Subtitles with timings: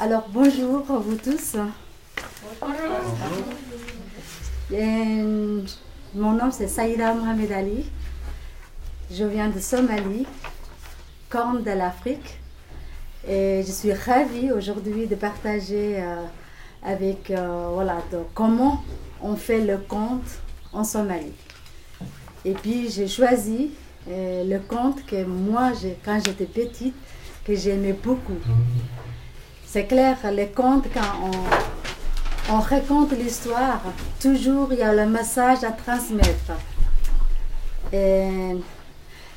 [0.00, 1.56] Alors bonjour à vous tous.
[4.72, 5.62] Euh,
[6.14, 7.90] mon nom c'est Saïda Mohamed Ali.
[9.10, 10.24] Je viens de Somalie,
[11.28, 12.38] Corne de l'Afrique.
[13.28, 16.22] Et je suis ravie aujourd'hui de partager euh,
[16.84, 18.84] avec euh, voilà, de comment
[19.20, 20.38] on fait le conte
[20.72, 21.32] en Somalie.
[22.44, 23.72] Et puis j'ai choisi
[24.08, 25.72] euh, le conte que moi,
[26.04, 26.94] quand j'étais petite,
[27.44, 28.38] que j'aimais beaucoup.
[29.70, 31.28] C'est clair, les contes, quand
[32.48, 33.82] on, on raconte l'histoire,
[34.18, 36.52] toujours il y a le message à transmettre.
[37.92, 38.56] Et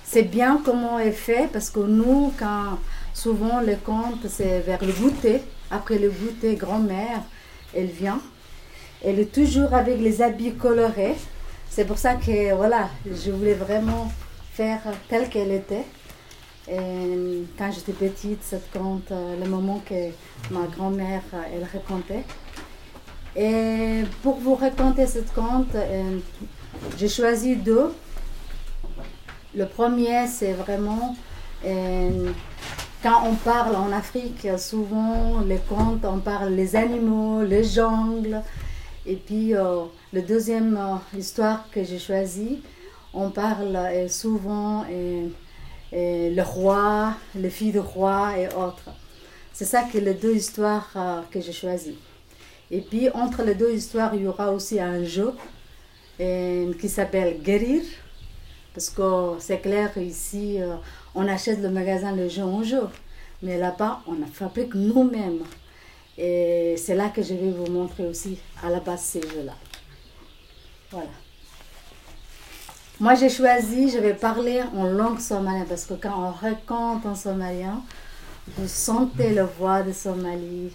[0.06, 2.80] c'est bien comment est fait parce que nous, quand
[3.14, 5.44] souvent le conte, c'est vers le goûter.
[5.70, 7.24] Après le goûter, grand-mère,
[7.76, 8.22] elle vient.
[9.04, 11.18] Elle est toujours avec les habits colorés.
[11.70, 14.10] C'est pour ça que voilà, je voulais vraiment
[14.54, 15.84] faire telle qu'elle était.
[16.70, 20.10] Et quand j'étais petite, cette conte, euh, le moment que
[20.52, 22.24] ma grand-mère, euh, elle racontait.
[23.36, 26.20] Et pour vous raconter cette conte, euh,
[26.98, 27.94] j'ai choisi deux.
[29.56, 31.16] Le premier, c'est vraiment
[31.66, 32.32] euh,
[33.04, 38.42] quand on parle en Afrique, souvent les contes, on parle les animaux, les jungles.
[39.06, 42.62] Et puis euh, le deuxième euh, histoire que j'ai choisie,
[43.14, 45.28] on parle euh, souvent euh, euh,
[45.92, 48.92] le roi, les filles de roi et autres.
[49.54, 51.98] C'est ça que les deux histoires euh, que j'ai choisies.
[52.72, 55.34] Et puis entre les deux histoires, il y aura aussi un jeu
[56.20, 57.84] euh, qui s'appelle Guérir.
[58.74, 60.76] Parce que c'est clair ici, euh,
[61.14, 62.88] on achète le magasin le jeu en jeu.
[63.44, 65.44] Mais là-bas, on fabrique nous-mêmes.
[66.18, 69.56] Et c'est là que je vais vous montrer aussi à la base ces jeux-là.
[70.90, 71.10] Voilà.
[73.02, 77.16] Moi, j'ai choisi, je vais parler en langue somalienne parce que quand on raconte en
[77.16, 77.82] somalien,
[78.56, 80.72] vous sentez la voix de Somalie,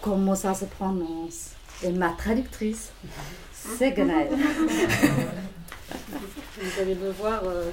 [0.00, 1.50] comment ça se prononce.
[1.82, 2.92] Et ma traductrice,
[3.52, 4.30] c'est Ganaël.
[6.58, 7.70] Vous allez me voir, euh,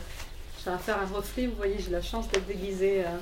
[0.62, 1.48] j'ai à faire un reflet.
[1.48, 3.18] Vous voyez, j'ai la chance d'être déguisée euh,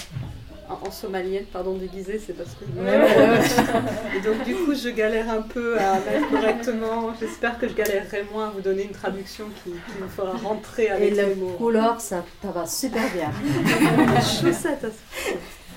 [0.70, 1.46] en, en somalienne.
[1.52, 2.64] Pardon, déguisée, c'est parce que.
[4.18, 7.14] Et donc, du coup, je galère un peu à mettre correctement.
[7.20, 10.86] J'espère que je galérerai moins à vous donner une traduction qui, qui me fera rentrer
[10.86, 11.56] Et avec les le mots.
[11.58, 13.32] couleur, ça, ça va super bien.
[14.22, 14.86] Chaussettes,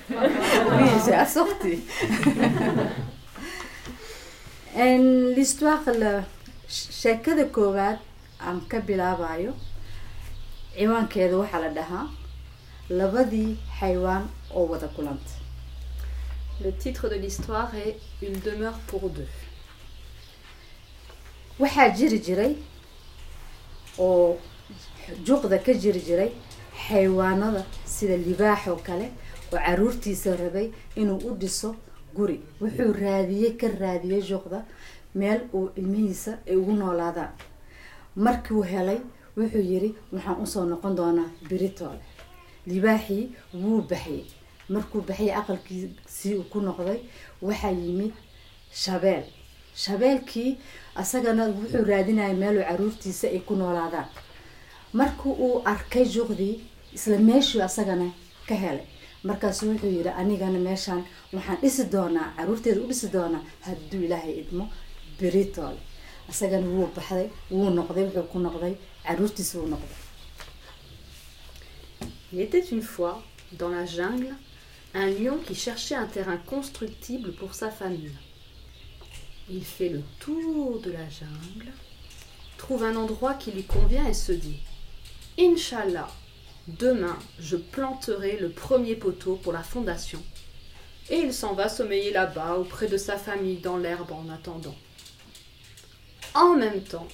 [0.09, 1.79] Oui, c'est assorti.
[4.75, 4.97] En
[5.35, 6.23] l'histoire, la
[6.67, 7.99] sheekada koowaad
[8.47, 9.51] aan ka bilaabayo
[10.75, 12.05] ciwaankeeda waxaa la dhahaa
[12.89, 14.23] labadii xaywaan
[14.55, 15.31] oo wada kulanta
[16.63, 19.27] Le titre de l'histoire est Une demeure pour deux.
[21.59, 22.55] waxaa jiri jiray
[23.99, 24.37] oo
[25.25, 26.31] juqda ka jiri jiray
[26.87, 29.07] xaywaanada sida libaax oo kale
[29.51, 31.75] oo caruurtiisa rabay inuu u dhiso
[32.15, 32.39] guri.
[32.61, 34.59] Wuxuu raadiyey ka raadiyey juqda
[35.15, 37.31] meel uu ilmihiisa ay ugu noolaadaan.
[38.15, 38.99] Markuu helay
[39.37, 41.99] wuxuu yiri waxaan u soo noqon doonaa biritoole
[42.67, 44.25] libaaxii wuu baxyey
[44.75, 46.99] markuu baxyay aqalkiisii uu ku noqday
[47.47, 48.13] waxaa yimid
[48.83, 49.23] shabeel
[49.83, 50.51] shabeelkii
[51.01, 54.07] asagana wuxuu raadinayay meeluu caruurtiisa ay ku noolaadaan.
[54.99, 56.55] Markii uu arkay juqdii
[56.95, 58.07] isla meeshuu asagana
[58.47, 58.85] ka helay
[59.27, 61.01] markaasu wuxuu yidhi anigana meeshaan
[61.33, 64.65] waxaan dhisi doonaa caruurteeda u dhisi doonaa hadduu ilaahay idmo
[65.19, 65.79] beritoole
[66.31, 68.73] asagana wuu baxday wuu noqday wuxuu ku noqday
[69.07, 69.97] caruurtiisa wuu noqday.
[72.33, 73.21] Il était une fois,
[73.59, 74.33] dans la jungle,
[74.93, 78.11] un lion qui cherchait un terrain constructible pour sa famille.
[79.49, 81.71] Il fait le tour de la jungle,
[82.57, 84.59] trouve un endroit qui lui convient et se dit
[85.39, 86.09] Inch'Allah,
[86.67, 90.21] demain je planterai le premier poteau pour la fondation.
[91.09, 94.75] Et il s'en va sommeiller là-bas, auprès de sa famille, dans l'herbe en attendant.
[96.33, 97.07] En même temps,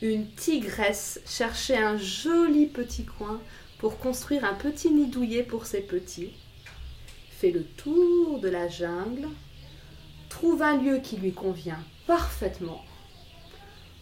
[0.00, 3.40] une tigresse cherchait un joli petit coin
[3.78, 6.32] pour construire un petit nid douillet pour ses petits,
[7.30, 9.28] fait le tour de la jungle,
[10.28, 12.84] trouve un lieu qui lui convient parfaitement,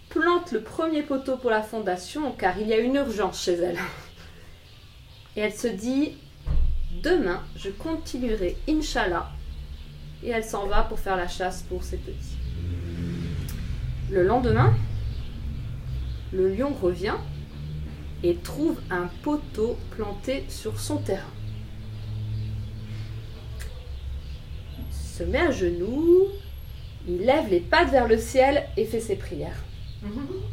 [0.08, 3.78] plante le premier poteau pour la fondation car il y a une urgence chez elle.
[5.36, 6.16] Et elle se dit,
[7.02, 9.30] demain je continuerai, Inch'Allah,
[10.22, 12.38] et elle s'en va pour faire la chasse pour ses petits.
[14.10, 14.74] Le lendemain,
[16.32, 17.16] le lion revient
[18.22, 21.22] et trouve un poteau planté sur son terrain.
[24.88, 26.26] Il se met à genoux,
[27.08, 29.62] il lève les pattes vers le ciel et fait ses prières.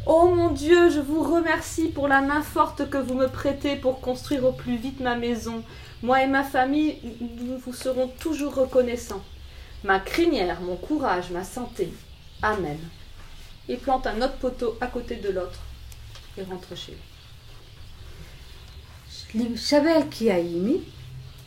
[0.05, 4.01] Oh mon Dieu, je vous remercie pour la main forte que vous me prêtez pour
[4.01, 5.63] construire au plus vite ma maison.
[6.01, 9.23] Moi et ma famille, nous vous serons toujours reconnaissants.
[9.83, 11.93] Ma crinière, mon courage, ma santé.
[12.41, 12.79] Amen.
[13.67, 15.59] Il plante un autre poteau à côté de l'autre
[16.37, 17.12] et rentre chez lui.
[19.55, 20.81] Shabeelkii aa yimid?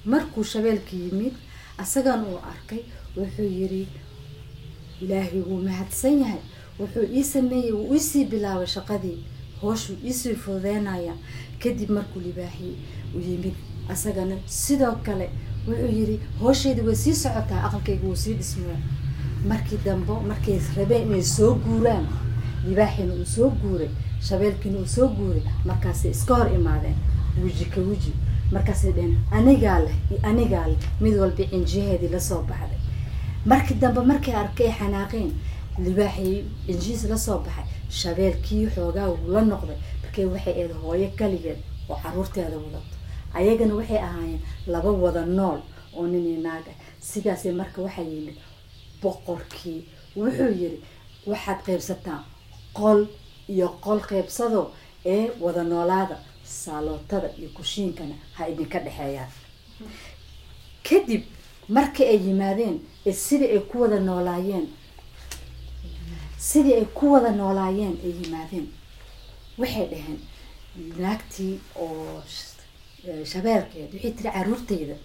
[0.04, 1.32] Markuu shabeelka yimid
[1.78, 2.82] asagan uu arkay
[3.16, 3.88] wuxuu yidhi
[5.00, 6.40] ilaahay wuu mahadsan yahay.
[6.78, 9.18] Wuxuu ii sameeyey wuu iisii bilaabay shaqadii.
[9.62, 11.14] Hooshuu iisii fududeynaya.
[11.62, 12.74] Kadib markuu libaaxiyey
[13.14, 13.54] u yimid
[13.88, 15.30] asagana sidoo kale
[15.68, 18.78] wuxuu yidhi hoosheeda way sii socotaa aqalkayga wuu sii dhismaya
[19.48, 22.06] markii dambe markay rabeen inay soo guuraan
[22.68, 23.88] libaaxiina uu soo guuray
[24.28, 26.96] shabeelkiina uu soo guuray markaasay iska hor imaadeen
[27.42, 28.12] weji ka weji
[28.52, 32.78] markaasay dheheen anigaa leh iyo anigaa leh mid walba cinjiyaheedii la soo baxday.
[33.50, 35.30] Markii dambe markay arkay xanaaqeen
[35.84, 41.58] libaaxii cinjihiis la soo baxay shabeelkii xoogaa wuu la noqday markay waxay eed hooyo kaligeed
[41.88, 42.94] oo caruurteeda wadato.
[43.34, 45.60] Ayagana waxay ahaayeen laba wada nool
[45.96, 48.36] oo nin iyo naag ah sidaasay marka waxaa yimid
[49.02, 49.80] boqorkii
[50.16, 50.80] wuxuu yidhi
[51.30, 52.22] waxaad qaybsataan
[52.78, 53.00] qol
[53.48, 54.62] iyo qol qaybsado
[55.14, 56.16] ee wada noolaada
[56.46, 59.31] saalootada iyo kushiinkana ha idinka dhexeeyaan.
[60.88, 61.22] Kadib
[61.69, 62.76] markii ay yimaadeen
[63.06, 64.66] ee sidii ay ku wada noolaayeen
[66.38, 68.66] sidii ay ku wada noolaayeen ay yimaadeen
[69.58, 70.19] waxay dhaheen
[71.02, 71.54] naagtii
[71.84, 72.22] oo
[73.32, 74.96] shabeelkeed waxay tiri caruurtayda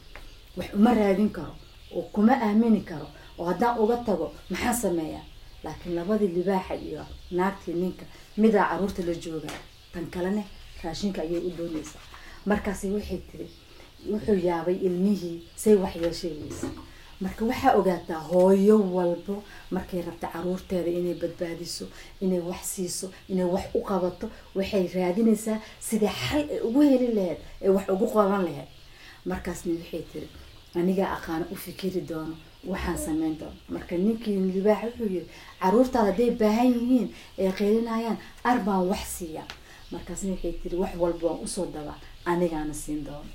[0.58, 1.56] wax uma raadin karo
[1.96, 5.26] oo kuma aamini karo oo haddaan uga tago maxaan sameeyaa
[5.64, 8.06] laakiin labadii libaaxa iyo naagtii ninka
[8.38, 9.60] midaa carruurta la joogaa
[9.94, 10.44] tan kalene
[10.84, 12.04] raashinka ayay u doonaysaa
[12.46, 13.48] markaasi waxay tiri
[14.12, 16.68] wuxuu yaabay ilmihii say wax yeesheegaysa
[17.22, 21.86] marka waxaa ogaataa hooyo walbo markay rabta caruurteeda inay badbaadiso
[22.22, 25.58] inay wax siiso inay wax u qabato waxay raadinaysaa
[25.88, 28.70] sidai xal ay ugu heli lahayd ay wax ugu qaban lahayd
[29.26, 30.28] markaasna waxay tiri
[30.76, 32.36] anigaa aqaano u fikiri doono
[32.72, 33.58] waxaan sameyn doono.
[33.70, 35.28] Marka ninkii libaax wuxuu yiri
[35.62, 37.08] caruurtaada hadday baahan yihiin
[37.40, 39.44] ay qeylinayaan arbaan wax siiya
[39.92, 43.30] markaasna waxay tiri wax walba waan usoo dabaa anigaana siin doono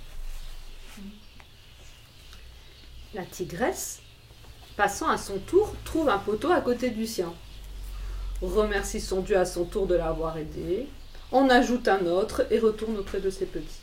[3.15, 4.01] La tigresse,
[4.77, 7.33] passant à son tour, trouve un poteau à côté du sien.
[8.43, 10.87] Remercie son Dieu à son tour de l'avoir aidé,
[11.33, 13.81] en ajoute un autre et retourne auprès de ses petits.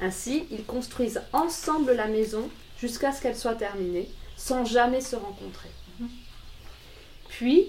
[0.00, 2.50] Ainsi, ils construisent ensemble la maison
[2.80, 5.70] jusqu'à ce qu'elle soit terminée, sans jamais se rencontrer.
[7.28, 7.68] Puis,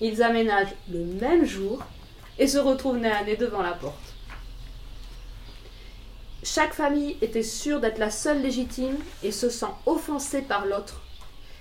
[0.00, 1.84] ils aménagent le même jour
[2.40, 4.14] et se retrouvent nez à nez devant la porte.
[6.42, 11.02] Chaque famille était sûre d'être la seule légitime et se sent offensée par l'autre.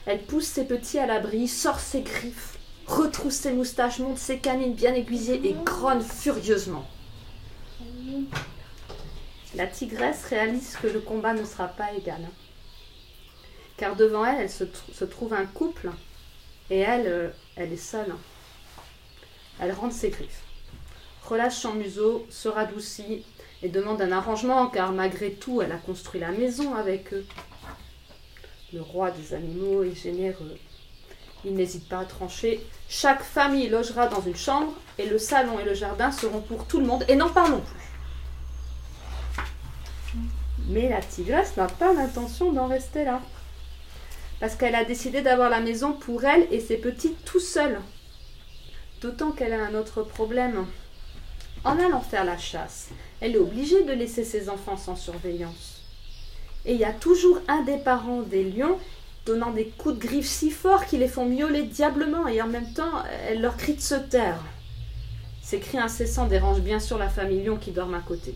[0.06, 4.74] Elle pousse ses petits à l'abri, sort ses griffes, retrousse ses moustaches, monte ses canines
[4.74, 6.88] bien aiguisées et grogne furieusement.
[9.56, 12.22] La tigresse réalise que le combat ne sera pas égal.
[13.76, 15.92] Car devant elle, elle se, tr- se trouve un couple
[16.70, 18.14] et elle, euh, elle est seule.
[19.60, 20.44] Elle rentre ses griffes,
[21.30, 23.24] relâche son museau, se radoucit
[23.62, 27.26] et demande un arrangement car malgré tout, elle a construit la maison avec eux.
[28.74, 30.58] Le roi des animaux est généreux.
[31.46, 32.60] Il n'hésite pas à trancher.
[32.90, 36.80] Chaque famille logera dans une chambre et le salon et le jardin seront pour tout
[36.80, 37.90] le monde et n'en parlons plus.
[40.68, 43.22] Mais la tigresse n'a pas l'intention d'en rester là.
[44.40, 47.80] Parce qu'elle a décidé d'avoir la maison pour elle et ses petits tout seuls.
[49.02, 50.66] D'autant qu'elle a un autre problème.
[51.66, 52.90] En allant faire la chasse,
[53.20, 55.82] elle est obligée de laisser ses enfants sans surveillance.
[56.66, 58.78] Et il y a toujours un des parents des lions
[59.26, 62.74] donnant des coups de griffe si forts qu'ils les font miauler diablement et en même
[62.74, 64.42] temps, elle leur crie de se taire.
[65.42, 68.36] Ces cris incessants dérangent bien sûr la famille lion qui dorment à côté.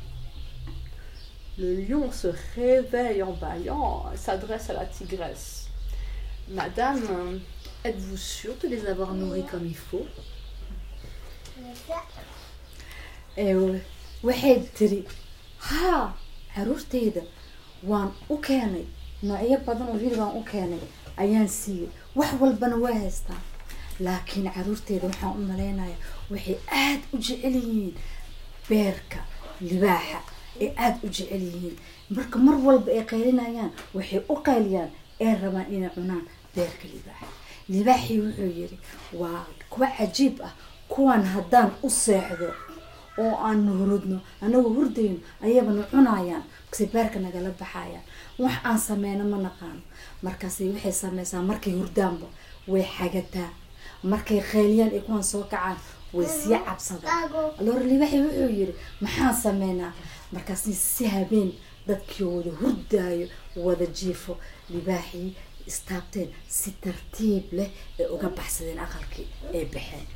[1.57, 5.67] Le lion se réveille en bâillant s'adresse à la tigresse.
[6.49, 7.37] Madame, euh,
[7.85, 10.05] êtes-vous sûre de les avoir nourris comme il faut?
[13.37, 15.03] Waxay tiri
[15.57, 16.13] haa
[16.55, 17.21] caruurtayda
[17.89, 18.85] waan u keenay
[19.23, 20.79] noocyo badan oo hilib aan u keenay
[21.17, 23.41] ayaan siiyey wax walbana waa haystaa
[23.99, 25.97] laakiin caruurtayda waxaan u malaynayaa
[26.31, 27.95] waxay aada u jecel yihiin
[28.69, 29.19] beerka
[29.61, 30.19] libaaxa
[30.61, 31.77] ay aada u jecel yihiin.
[32.15, 36.25] Marka mar walba ay qaylinayaan waxay u qayliyaan ee rabaan inay cunaan
[36.55, 37.27] beerka libaaxa.
[37.69, 38.77] Libaaxii wuxuu yidhi
[39.21, 40.53] waa kuwa cajiib ah
[40.87, 42.47] kuwan haddaan u seexdo
[43.17, 48.03] oo aan hurudno anagoo hurdayno ayabana cunayaan kasi beerka nagala baxayaan.
[48.39, 49.81] Wax aan sameyno ma naqaano
[50.25, 52.27] markaasi waxay sameysaa markay hurdaanba
[52.67, 53.49] way xagataa.
[54.03, 55.77] Markay qeyliyaan ay kuwan soo kacaan
[56.13, 57.29] way sii cabsadaan.
[57.59, 59.93] Aloor libaaxi wuxuu yidhi maxaan sameynaa?
[60.33, 60.63] Markaas
[60.95, 61.49] si habeen
[61.87, 63.27] dadkii wada hurdaayo
[63.65, 64.37] wada jiifo.
[64.69, 65.35] Libaaxii
[65.67, 70.07] istaabteen si tartiib leh ay uga baxsadeen aqalkii ay baxeen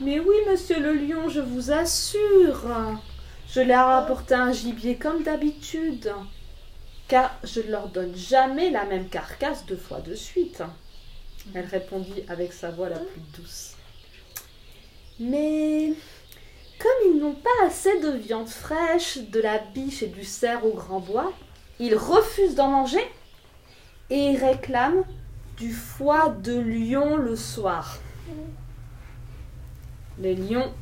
[0.00, 2.66] Mais oui, monsieur le lion, je vous assure.
[3.48, 6.12] Je leur ai apporté un gibier comme d'habitude.
[7.08, 10.62] Car je ne leur donne jamais la même carcasse deux fois de suite.
[11.54, 13.72] Elle répondit avec sa voix la plus douce.
[15.18, 15.94] Mais
[16.78, 20.74] comme ils n'ont pas assez de viande fraîche, de la biche et du cerf au
[20.74, 21.32] grand bois,
[21.80, 23.04] ils refusent d'en manger
[24.10, 25.04] et ils réclament
[25.56, 27.98] du foie de lion le soir.
[30.18, 30.72] Les lions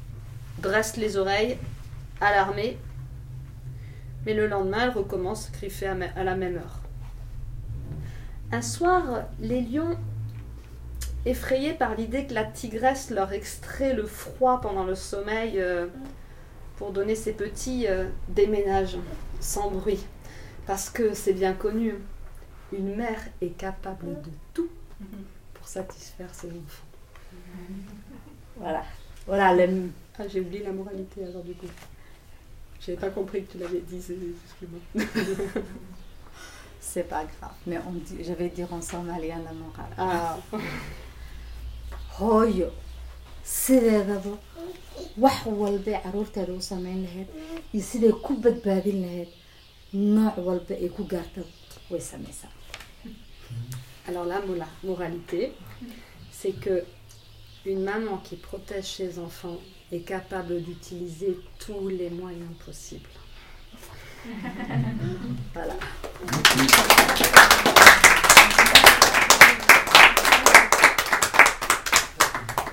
[0.61, 1.59] dressent les oreilles,
[2.21, 2.79] alarmés,
[4.25, 6.81] mais le lendemain, elles recommencent à griffer à la même heure.
[8.53, 9.97] Un soir, les lions,
[11.25, 15.87] effrayés par l'idée que la tigresse leur extrait le froid pendant le sommeil euh,
[16.77, 18.99] pour donner ses petits, euh, déménagent
[19.41, 20.05] sans bruit.
[20.67, 21.95] Parce que c'est bien connu,
[22.73, 24.69] une mère est capable de tout
[25.55, 26.91] pour satisfaire ses enfants.
[28.57, 28.83] voilà.
[29.27, 31.67] Voilà le Ah, j'ai oublié la moralité alors du coup.
[32.81, 34.81] J'avais pas compris que tu l'avais dit, c'est- excuse-moi.
[36.81, 40.39] c'est pas grave mais on dit je vais dire en somalien la morale Ah,
[42.21, 42.69] hooyo
[43.45, 44.39] sideedaba
[45.19, 47.29] wax walbay caruurteeda u sameyn lahayd
[47.75, 49.29] iyo siday ku badbaadin lahayd
[49.93, 51.41] nooc walba ay ku gaarta
[51.91, 52.49] way sameysaa
[54.09, 55.53] alors la mola- moralité,
[56.31, 56.85] c'est que
[57.65, 59.59] une maman qui protège ses enfants
[59.91, 63.09] est capable d'utiliser tous les moyens possibles.
[65.55, 65.75] voilà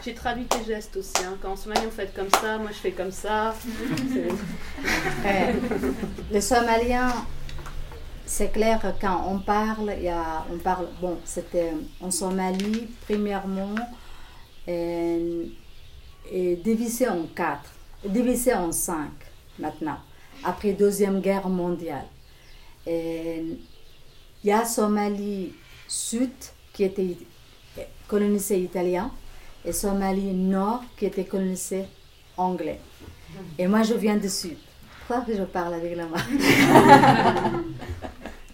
[0.03, 1.13] J'ai traduit tes gestes aussi.
[1.23, 1.37] Hein.
[1.41, 3.55] Quand en Somalie on fait comme ça, moi je fais comme ça.
[5.25, 5.53] Eh,
[6.29, 7.13] les Somaliens,
[8.25, 13.75] c'est clair quand on parle, y a, on parle, bon, c'était en Somalie, premièrement,
[14.67, 15.45] euh,
[16.29, 17.71] et divisé en quatre,
[18.03, 19.11] divisé en cinq
[19.57, 19.99] maintenant,
[20.43, 22.07] après Deuxième Guerre mondiale.
[22.85, 23.41] Et
[24.43, 25.53] Il y a Somalie
[25.87, 26.31] Sud
[26.73, 27.17] qui était
[28.09, 29.09] colonisé italien
[29.65, 31.83] et Somalie Nord qui était colonisé
[32.37, 32.79] anglais.
[33.57, 34.57] Et moi, je viens du Sud.
[35.07, 36.17] Pourquoi que je parle avec la main?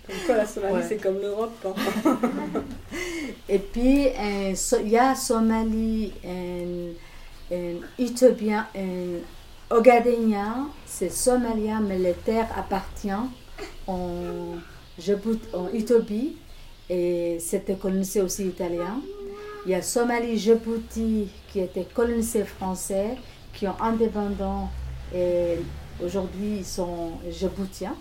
[0.07, 0.85] Comme quoi la Somalie Ouais.
[0.87, 1.65] c'est comme l'Europe.
[1.65, 2.17] hein.
[3.49, 6.93] Et puis, euh, so- il y a Somalie, euh,
[7.97, 9.19] Éthiopien, euh,
[9.69, 13.29] Ogadenien, c'est somalien, mais les terres appartiennent
[13.87, 14.55] en,
[15.53, 16.37] en Éthiopie
[16.89, 18.99] et c'était colonisé aussi italien.
[19.65, 23.17] Il y a Somalie, Djibouti qui était colonisé français,
[23.53, 24.69] qui ont indépendant
[25.13, 25.57] et
[26.03, 27.95] aujourd'hui ils sont djiboutiens.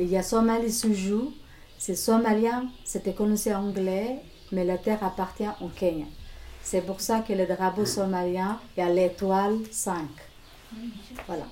[0.00, 1.32] Et il y a Somalie Soujou,
[1.78, 4.16] c'est somalien, c'était colonisé anglais,
[4.50, 6.06] mais la terre appartient au Kenya.
[6.62, 10.02] C'est pour ça que le drapeau somalien, il y a l'étoile 5.
[11.26, 11.44] Voilà.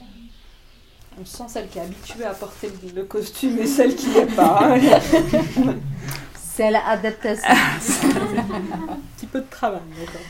[1.19, 4.77] On sent celle qui est habituée à porter le costume et celle qui n'est pas.
[6.57, 7.51] C'est l'adaptation.
[7.51, 9.83] Un petit peu de travail.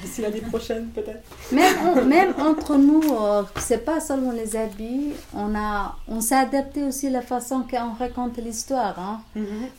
[0.02, 1.22] D'ici l'année prochaine peut-être.
[1.52, 6.82] même, même entre nous, euh, c'est pas seulement les habits, on, a, on s'est adapté
[6.82, 8.98] aussi la façon qu'on raconte l'histoire.
[8.98, 9.20] hein.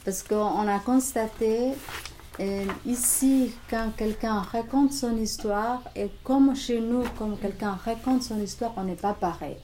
[0.05, 1.73] Parce qu'on a constaté
[2.39, 8.39] euh, ici, quand quelqu'un raconte son histoire, et comme chez nous, comme quelqu'un raconte son
[8.39, 9.57] histoire, on n'est pas pareil.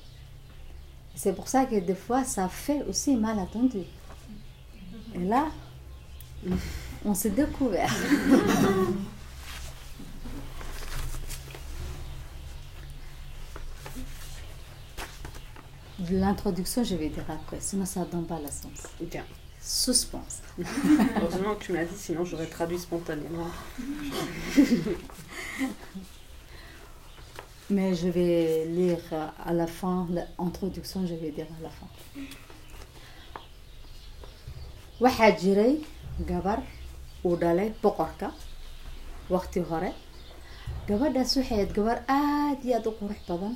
[1.15, 3.83] C'est pour ça que des fois, ça fait aussi mal entendu.
[5.15, 5.45] Et là,
[7.05, 7.93] on s'est découvert.
[16.11, 18.87] L'introduction, je vais dire après, sinon ça ne donne pas la sens.
[19.01, 19.23] Bien.
[19.61, 20.41] Suspense.
[21.15, 23.47] Heureusement que tu m'as dit, sinon j'aurais traduit spontanément.
[27.69, 28.99] Mais je vais lire
[29.45, 31.87] à la fin, l'introduction, je vais dire à la fin.
[36.29, 36.59] Gabar
[37.25, 38.27] uu dhalay boqorka
[39.33, 39.91] waqti hore.
[40.87, 43.55] Gabadhaas waxay ahayd gabar aada iyo aada u qurux badan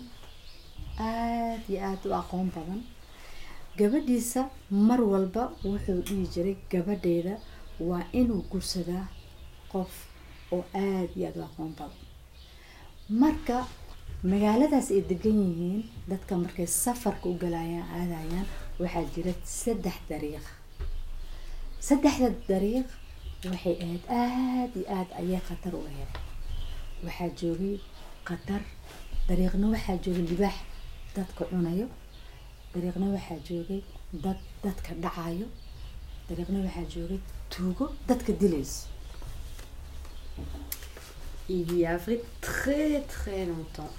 [0.99, 2.81] aada iyo aada u aqoon badan.
[3.79, 4.41] Gabadhiisa
[4.87, 7.33] mar walba wuxuu dhihi jiray gabadheeda
[7.89, 9.05] waa inuu gursadaa
[9.71, 9.91] qof
[10.55, 11.99] oo aada iyo aada u aqoon badan.
[13.21, 13.57] Marka
[14.31, 18.47] magaaladaas ay degan yihiin dadka markay safarka u galayaan aadayaan
[18.81, 20.45] waxaa jira saddex dariiq
[21.81, 22.87] saddexda dariiq
[23.45, 26.11] waxay ahayd aada iyo aada ayay khatar u ahayd.
[27.05, 27.75] Waxaa joogay
[28.27, 28.61] khatar.
[29.27, 30.57] Dariiqna waxaa joogay libaax
[31.15, 31.87] dadka cunayo.
[32.73, 33.81] Dariiqna waxaa joogay
[34.23, 35.47] dad dadka dhacayo.
[36.29, 37.19] Dariiqna waxaa joogay
[37.51, 38.87] tuugo dadka dilayso.
[41.49, 43.93] Il y avait très très longtemps.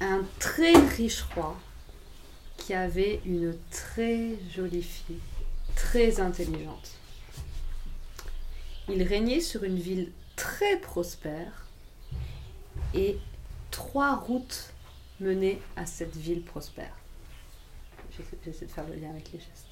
[0.00, 1.56] Un très riche roi
[2.58, 5.20] qui avait une très jolie fille,
[5.74, 6.92] très intelligente.
[8.88, 11.66] Il régnait sur une ville très prospère
[12.92, 13.18] et
[13.70, 14.72] trois routes
[15.20, 16.94] menaient à cette ville prospère.
[18.44, 19.66] J'essaie de faire le lien avec les gestes.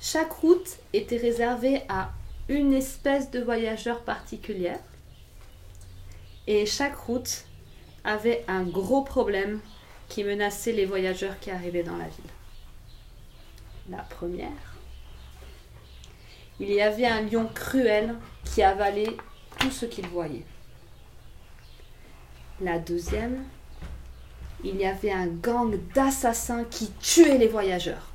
[0.00, 2.12] Chaque route était réservée à
[2.48, 4.80] une espèce de voyageur particulière
[6.46, 7.44] et chaque route
[8.04, 9.60] avait un gros problème
[10.08, 12.39] qui menaçait les voyageurs qui arrivaient dans la ville.
[13.88, 14.76] La première,
[16.60, 19.16] il y avait un lion cruel qui avalait
[19.58, 20.44] tout ce qu'il voyait.
[22.60, 23.44] La deuxième,
[24.62, 28.10] il y avait un gang d'assassins qui tuaient les voyageurs.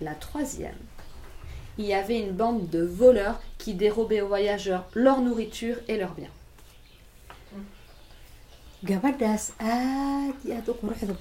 [0.00, 0.78] La troisième,
[1.78, 6.14] il y avait une bande de voleurs qui dérobaient aux voyageurs leur nourriture et leurs
[6.14, 6.30] biens.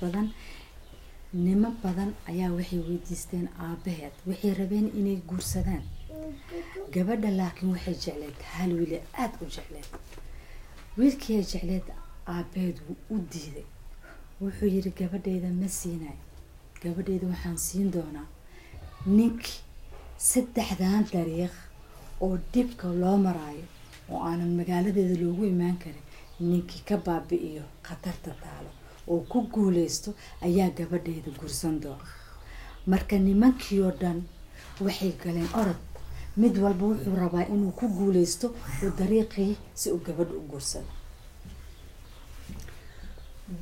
[0.02, 0.28] badan
[1.34, 5.84] niman badan ayaa waxay weydiisteen aabaheed waxay rabeen inay guursadaan.
[6.94, 9.88] Gabadha laakiin waxay jecleed hal wiile aada u jecleed.
[10.98, 11.88] Wiilkiiay jecleed
[12.36, 13.66] aabaheed wuu u diiday.
[14.42, 16.20] Wuxuu yidhi gabadhayda ma siinayo.
[16.84, 18.28] Gabadhayda waxaan siin doonaa
[19.06, 19.60] ninkii
[20.30, 21.56] saddexdan dariiq
[22.26, 23.66] oo dhibka loo maraayo
[24.12, 26.06] oo aanan magaaladeeda loogu imaan karin.
[26.50, 28.70] Ninkii ka baabi'iyo khatarta taalo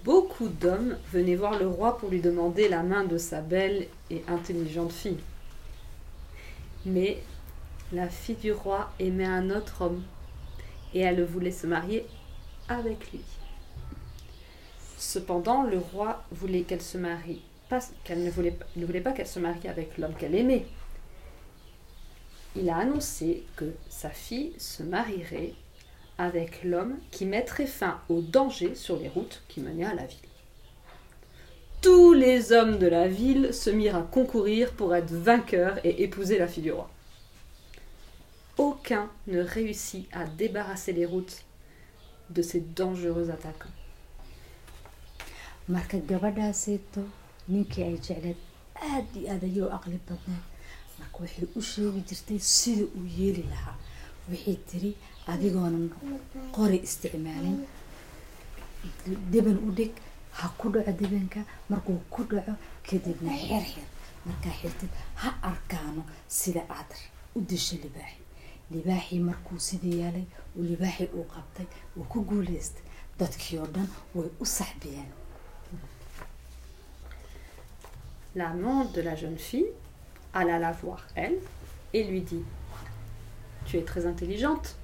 [0.05, 4.23] Beaucoup d'hommes venaient voir le roi pour lui demander la main de sa belle et
[4.27, 5.17] intelligente fille.
[6.85, 7.23] Mais
[7.91, 10.03] la fille du roi aimait un autre homme
[10.93, 12.05] et elle voulait se marier
[12.67, 13.21] avec lui.
[14.99, 17.41] Cependant, le roi voulait qu'elle se marie,
[18.03, 20.65] qu'elle ne voulait, ne voulait pas qu'elle se marie avec l'homme qu'elle aimait.
[22.57, 25.53] Il a annoncé que sa fille se marierait
[26.17, 30.19] avec l'homme qui mettrait fin au danger sur les routes qui menaient à la ville.
[31.81, 36.37] Tous les hommes de la ville se mirent à concourir pour être vainqueurs et épouser
[36.37, 36.89] la fille du roi.
[38.57, 41.45] Aucun ne réussit à débarrasser les routes
[42.31, 43.69] de ces dangereux attaquants.
[45.73, 47.01] Marka gabadhaaseeto
[47.51, 48.39] ninkii ay jecleed
[48.89, 50.45] aada iyo aada ayay u aqli badneed
[50.99, 53.75] marka waxay u sheegi jirtay sida uu yeeli lahaa.
[54.29, 54.91] Waxay tiri
[55.31, 55.85] adigoonan
[56.55, 57.59] qori isticmaalin.
[59.31, 59.93] Deban u dhig
[60.39, 62.53] ha ku dhaco debanka markuu ku dhaco
[62.87, 63.87] kadibna xer xer
[64.25, 66.91] markaa xirtid ha arkaano sida aad
[67.35, 68.21] u disho libaaxi.
[68.71, 70.25] Libaaxii markuu sida yeelay
[70.57, 72.83] uu libaaxii uu qabtay uu ku guuleystay.
[73.19, 75.09] Dadkii oo dhan way u saxbiyeen
[78.35, 79.67] L'amant de la jeune fille
[80.33, 81.37] alla la voir, elle,
[81.93, 82.43] et lui dit
[83.65, 84.75] Tu es très intelligente.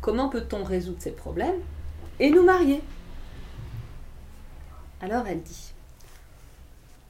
[0.00, 1.60] Comment peut-on résoudre ces problèmes
[2.18, 2.82] et nous marier?
[5.00, 5.72] Alors elle dit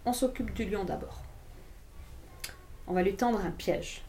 [0.04, 1.22] On s'occupe du lion d'abord.
[2.86, 4.02] On va lui tendre un piège.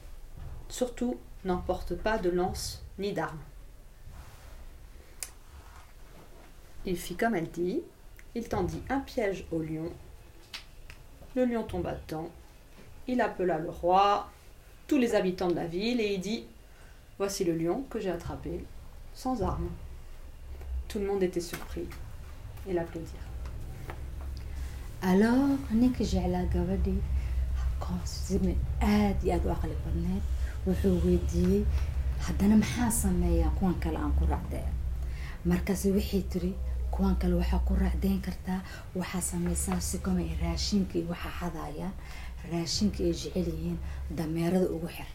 [0.67, 3.39] Surtout, n'emporte pas de lance ni d'armes.
[6.85, 7.81] Il fit comme elle dit.
[8.35, 9.91] Il tendit un piège au lion
[11.35, 12.29] le lion tomba dedans.
[13.07, 14.29] Il appela le roi,
[14.87, 16.45] tous les habitants de la ville, et il dit
[17.17, 18.63] Voici le lion que j'ai attrapé,
[19.13, 19.69] sans armes.
[20.87, 21.87] Tout le monde était surpris
[22.67, 23.29] et l'applaudirent.
[25.01, 27.01] alors ninka jeclaa gabadhii
[27.83, 30.23] koonsime aada iyo aada u aqli badneed
[30.67, 31.63] wuxuu weydiiyey
[32.25, 34.71] haddana maxaa sameeyaa kuwan kale aan ku raacdaya
[36.93, 38.59] kuwan kale waxaa ku raacdeyn kartaa
[38.99, 41.93] waxaa sameysaa si kama ay raashinka iyo waxaa xadayaan
[42.51, 43.77] raashinka ay jecel yihiin
[44.17, 45.09] dameerada ugu xir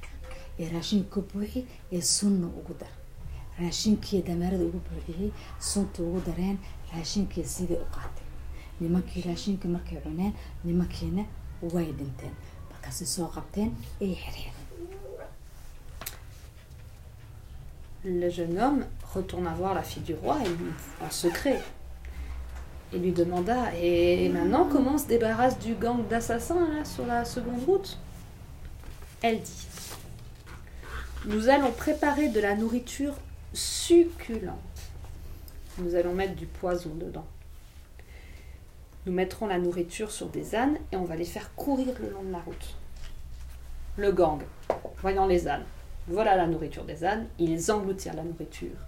[0.61, 1.61] ee raashinka ka buuxi
[1.97, 2.93] ee sunna ugu dar.
[3.61, 5.31] Raashinkii dameerada ugu buuxiyey
[5.71, 6.59] sunta ugu dareen
[6.93, 8.27] raashinkii sidai u qaatay.
[8.81, 10.33] Nimankii raashinka markay cuneen
[10.65, 11.23] nimankiina
[11.75, 12.35] way dhinteen.
[12.71, 14.58] Markaasay soo qabteen ay xirxireen
[18.05, 18.85] le jeune homme
[19.15, 20.73] retourna voir la fille du roi et lui,
[21.05, 21.61] en secret.
[22.93, 27.63] Et lui demanda Et maintenant, comment on se débarrasse du gang d'assassins sur la seconde
[27.67, 27.99] route?
[29.21, 29.67] Elle dit
[31.27, 33.15] Nous allons préparer de la nourriture
[33.53, 34.57] succulente.
[35.79, 37.27] Nous allons mettre du poison dedans.
[39.07, 42.23] Nous mettrons la nourriture sur des ânes et on va les faire courir le long
[42.23, 42.75] de la route.
[43.97, 44.41] Le gang,
[45.01, 45.65] voyant les ânes,
[46.09, 48.79] voilà la nourriture des ânes, ils engloutirent la nourriture.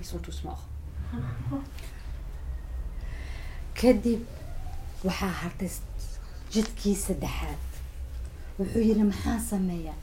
[0.00, 0.64] Ils sont tous morts.
[3.80, 4.20] kadib
[5.04, 5.70] waxaa hartay
[6.52, 7.62] jidkii saddexaad
[8.58, 9.98] wuxuu yidhi maxaan sameeyaa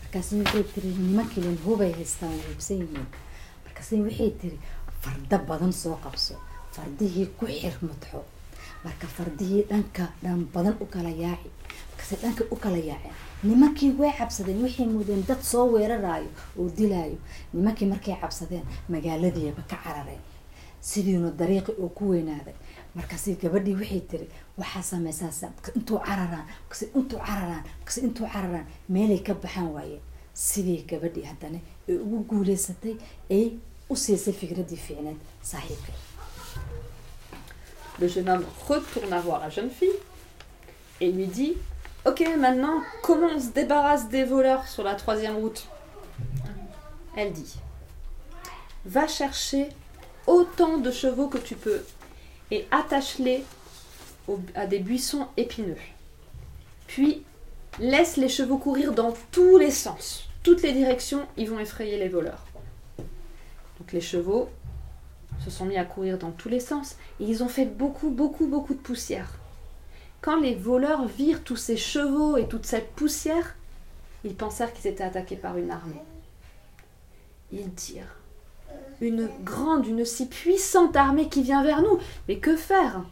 [0.00, 3.06] markaas waxay tiri nimankilin hubay haystaan way hubsan yihiin
[3.64, 4.58] markaas waxay tiri
[5.02, 6.34] farda badan soo qabso
[6.74, 8.18] fardihii ku xir mudxo
[8.84, 11.48] marka fardihii dhanka dhan badan u kala yaaci
[11.90, 17.18] markaase dhanka u kala yaaceen nimankii way cabsadeen waxay moodeen dad soo weeraraayo oo dilaayo.
[17.52, 20.22] Nimankii markay cabsadeen magaaladiiba ka carareen.
[20.80, 22.54] Sidiinu dariiqi oo ku weynaaday.
[22.94, 24.26] Markaasi gabadhii waxay tiri
[24.58, 30.00] waxaa sameysaa intuu cararaan markaase intuu cararaan markaase intuu cararaan meelay ka baxaan waaye.
[30.34, 32.94] Sidii gabadhii haddana ay ugu guuleysatay
[33.30, 33.44] ay
[33.90, 35.92] u siisay fikraddii fiicneed saaxiibka
[38.00, 39.88] Le jeune homme retourna voir la jeune fille
[41.00, 41.54] et lui dit
[42.04, 45.66] Ok, maintenant, comment on se débarrasse des voleurs sur la troisième route?
[47.16, 47.56] Elle dit
[48.84, 49.68] Va chercher
[50.26, 51.82] autant de chevaux que tu peux
[52.50, 53.44] et attache-les
[54.54, 55.76] à des buissons épineux.
[56.86, 57.22] Puis
[57.80, 62.08] laisse les chevaux courir dans tous les sens, toutes les directions, ils vont effrayer les
[62.08, 62.44] voleurs.
[62.98, 64.48] Donc les chevaux
[65.50, 68.46] se sont mis à courir dans tous les sens et ils ont fait beaucoup, beaucoup,
[68.46, 69.30] beaucoup de poussière.
[70.20, 73.54] Quand les voleurs virent tous ces chevaux et toute cette poussière,
[74.24, 76.02] ils pensèrent qu'ils étaient attaqués par une armée.
[77.52, 78.16] Ils dirent
[79.00, 83.02] Une grande, une si puissante armée qui vient vers nous, mais que faire?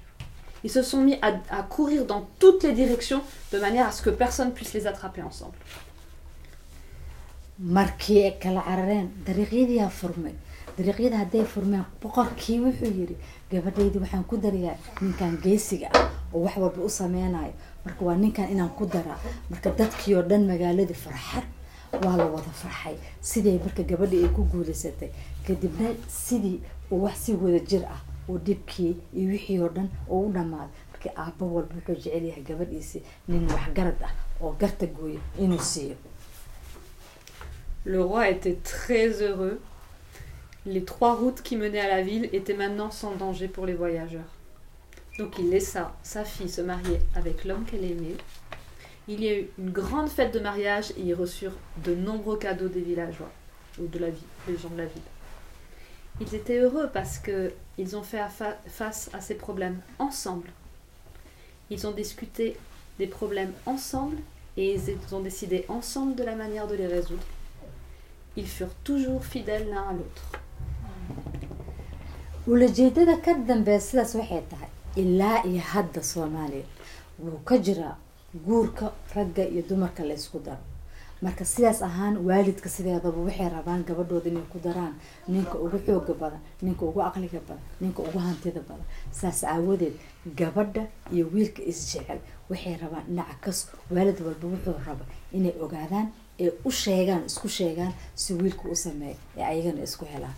[0.65, 3.23] Ils se sont mis à, courir dans toutes les directions
[3.53, 5.55] de manière à ce que personne puisse les attraper ensemble.
[10.79, 13.17] Dariiqyada hadday furmeen boqorkii wuxuu yidhi
[13.51, 17.53] gabadhaydii waxaan ku darayaa ninkan geesiga ah oo wax walba u sameynayo
[17.85, 19.19] marka waa ninkan inaan ku daraa.
[19.51, 21.45] Marka dadkii oo dhan magaaladii farxad
[22.05, 22.97] waa la wada farxay.
[23.21, 25.11] Sidii marka gabadhii ay ku guuleysatay
[25.47, 26.61] kadibna sidii
[26.91, 30.75] uu wax si wada jir ah oo dhibkii iyo wixii oo dhan oo u dhammaaday
[30.93, 34.13] marka aabbo walba wuxuu jecel yahay gabadhiisi nin waxgarad ah
[34.43, 35.97] oo garta gooya inuu siiyo.
[37.87, 39.59] Le roi était très heureux.
[40.69, 44.35] Les trois routes qui menaient à la ville étaient maintenant sans danger pour les voyageurs.
[45.17, 48.17] Donc il laissa sa fille se marier avec l'homme qu'elle aimait.
[49.07, 52.67] Il y a eu une grande fête de mariage et ils reçurent de nombreux cadeaux
[52.67, 53.31] des villageois
[53.79, 55.03] ou de la ville, des gens de la ville.
[56.21, 58.21] Ils étaient heureux parce que ils ont fait
[58.67, 60.49] face à ces problèmes ensemble.
[61.71, 62.57] Ils ont discuté
[62.99, 64.17] des problèmes ensemble
[64.57, 67.23] et ils ont décidé ensemble de la manière de les résoudre.
[68.37, 70.41] Ils furent toujours fidèles l'un à l'autre.
[72.47, 74.71] Ulajeedada ka dambeya sidaas waxay tahay
[75.03, 76.65] ilaa iyo hadda soomaaliya
[77.19, 77.97] wuu ka jiraa
[78.47, 80.63] guurka ragga iyo dumarka la ysku daro.
[81.23, 84.95] Marka sidaas ahaan waalidka sideedaba waxay rabaan gabadhooda inay ku daraan
[85.29, 88.87] ninka ugu xooga badan ninka ugu aqliga badan ninka ugu hantida badan.
[89.13, 89.95] Saas aawadeed
[90.39, 90.83] gabadha
[91.13, 92.19] iyo wiilka isjecel
[92.51, 93.59] waxay rabaan dhinaca kas
[93.91, 96.09] waalid walba wuxuu raba inay ogaadaan
[96.45, 100.37] ee u sheegaan isku sheegaan si wiilka u sameeyo ee ayagana isku helaan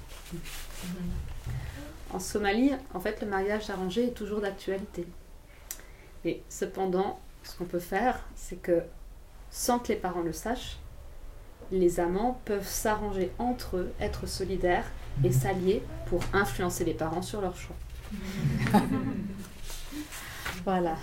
[2.12, 5.06] En Somalie, en fait, le mariage arrangé est toujours d'actualité.
[6.24, 8.82] Mais cependant, ce qu'on peut faire, c'est que
[9.50, 10.78] sans que les parents le sachent,
[11.70, 14.86] les amants peuvent s'arranger entre eux, être solidaires
[15.22, 17.76] et s'allier pour influencer les parents sur leur choix.
[20.64, 20.96] voilà